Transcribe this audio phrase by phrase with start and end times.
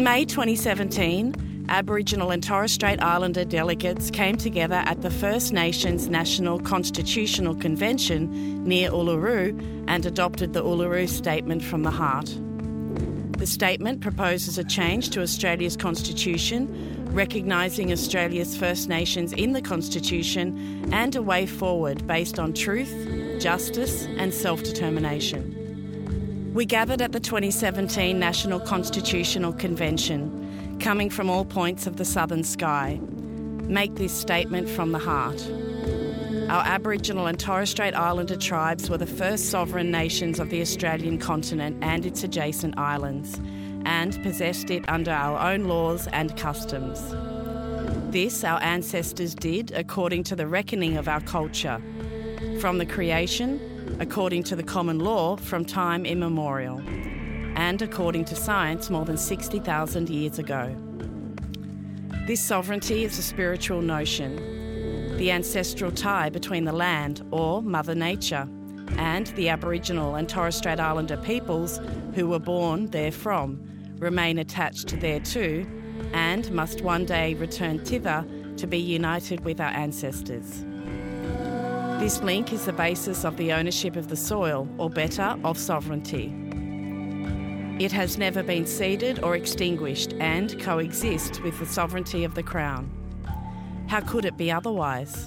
[0.00, 6.08] In May 2017, Aboriginal and Torres Strait Islander delegates came together at the First Nations
[6.08, 12.34] National Constitutional Convention near Uluru and adopted the Uluru Statement from the Heart.
[13.36, 20.88] The statement proposes a change to Australia's constitution, recognising Australia's First Nations in the constitution
[20.94, 25.49] and a way forward based on truth, justice, and self determination.
[26.52, 32.42] We gathered at the 2017 National Constitutional Convention, coming from all points of the southern
[32.42, 32.98] sky.
[33.68, 35.40] Make this statement from the heart.
[36.48, 41.18] Our Aboriginal and Torres Strait Islander tribes were the first sovereign nations of the Australian
[41.18, 43.40] continent and its adjacent islands,
[43.84, 47.00] and possessed it under our own laws and customs.
[48.12, 51.80] This our ancestors did according to the reckoning of our culture,
[52.58, 53.69] from the creation
[54.00, 56.80] according to the common law from time immemorial,
[57.54, 60.74] and according to science more than 60,000 years ago.
[62.26, 68.48] This sovereignty is a spiritual notion, the ancestral tie between the land, or Mother Nature,
[68.96, 71.78] and the Aboriginal and Torres Strait Islander peoples
[72.14, 73.60] who were born therefrom
[73.98, 75.66] remain attached thereto
[76.14, 78.24] and must one day return thither
[78.56, 80.64] to be united with our ancestors.
[82.00, 86.32] This link is the basis of the ownership of the soil, or better, of sovereignty.
[87.78, 92.90] It has never been ceded or extinguished and coexists with the sovereignty of the Crown.
[93.86, 95.26] How could it be otherwise?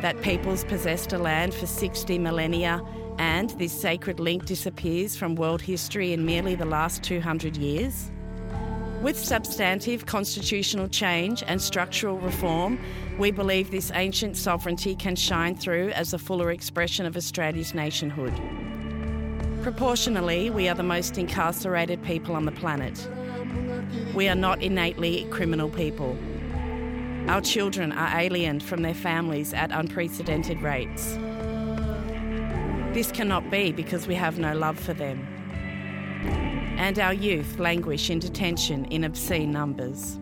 [0.00, 2.80] That peoples possessed a land for 60 millennia
[3.18, 8.12] and this sacred link disappears from world history in merely the last 200 years?
[9.02, 12.80] With substantive constitutional change and structural reform,
[13.18, 18.32] we believe this ancient sovereignty can shine through as a fuller expression of Australia's nationhood.
[19.62, 23.08] Proportionally, we are the most incarcerated people on the planet.
[24.14, 26.16] We are not innately criminal people.
[27.28, 31.14] Our children are aliened from their families at unprecedented rates.
[32.94, 35.35] This cannot be because we have no love for them
[36.78, 40.18] and our youth languish in detention in obscene numbers.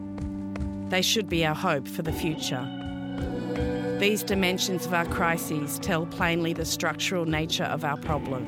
[0.88, 2.66] They should be our hope for the future.
[3.98, 8.44] These dimensions of our crises tell plainly the structural nature of our problem.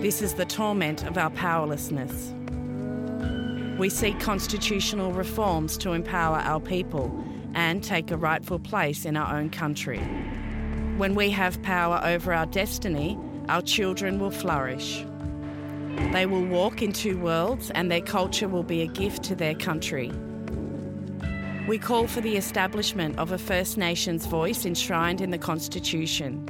[0.00, 2.34] This is the torment of our powerlessness.
[3.78, 9.36] We seek constitutional reforms to empower our people and take a rightful place in our
[9.36, 10.00] own country.
[10.96, 15.04] When we have power over our destiny, our children will flourish.
[16.12, 19.54] They will walk in two worlds and their culture will be a gift to their
[19.54, 20.12] country.
[21.68, 26.48] We call for the establishment of a First Nations voice enshrined in the Constitution.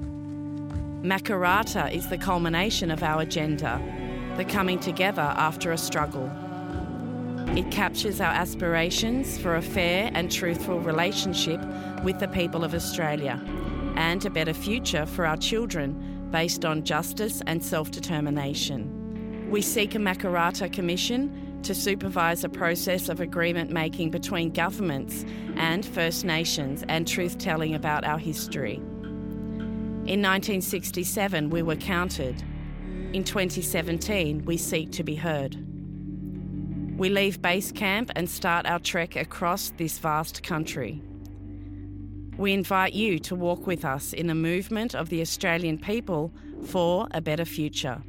[1.03, 3.81] Makarrata is the culmination of our agenda,
[4.37, 6.31] the coming together after a struggle.
[7.57, 11.61] It captures our aspirations for a fair and truthful relationship
[12.05, 13.41] with the people of Australia
[13.97, 18.96] and a better future for our children based on justice and self determination.
[19.49, 25.25] We seek a Makarrata Commission to supervise a process of agreement making between governments
[25.55, 28.75] and First Nations and truth telling about our history.
[28.75, 32.43] In 1967, we were counted.
[33.13, 35.57] In 2017, we seek to be heard.
[36.99, 41.01] We leave base camp and start our trek across this vast country.
[42.37, 46.33] We invite you to walk with us in the movement of the Australian people
[46.65, 48.03] for a better future.